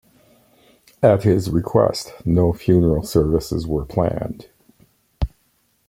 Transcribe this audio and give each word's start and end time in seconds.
At 1.03 1.21
his 1.25 1.51
request, 1.51 2.11
no 2.25 2.53
funeral 2.53 3.03
services 3.03 3.67
were 3.67 3.85
planned. 3.85 4.49